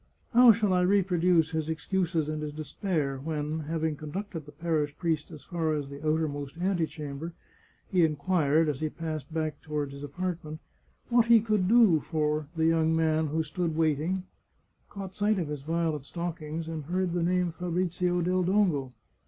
How 0.33 0.51
shall 0.51 0.73
I 0.73 0.81
reproduce 0.81 1.51
his 1.51 1.69
excuses 1.69 2.27
and 2.27 2.41
his 2.41 2.53
despair 2.53 3.19
when, 3.19 3.59
having 3.59 3.95
conducted 3.95 4.47
the 4.47 4.51
parish 4.51 4.97
priest 4.97 5.29
as 5.29 5.43
far 5.43 5.75
as 5.75 5.91
the 5.91 6.03
outermost 6.03 6.57
antechamber, 6.57 7.33
he 7.91 8.03
inquired, 8.03 8.67
as 8.67 8.79
he 8.79 8.89
passed 8.89 9.31
back 9.31 9.61
toward 9.61 9.91
his 9.91 10.01
apartment, 10.03 10.59
what 11.09 11.25
he 11.27 11.39
could 11.39 11.67
do 11.67 11.99
for 11.99 12.47
the 12.55 12.65
young 12.65 12.95
man 12.95 13.27
who 13.27 13.43
stood 13.43 13.75
waiting, 13.75 14.23
caught 14.89 15.13
sight 15.13 15.37
of 15.37 15.49
his 15.49 15.61
violet 15.61 16.03
stockings, 16.05 16.67
and 16.67 16.85
heard 16.85 17.13
the 17.13 17.21
name 17.21 17.51
Fabrizio 17.51 18.21
del 18.23 18.41
Dongo? 18.41 18.93